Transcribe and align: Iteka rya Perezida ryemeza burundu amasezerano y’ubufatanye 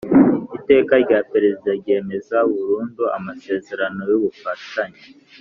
Iteka 0.57 0.93
rya 1.03 1.19
Perezida 1.31 1.69
ryemeza 1.79 2.37
burundu 2.51 3.03
amasezerano 3.17 3.99
y’ubufatanye 4.09 5.01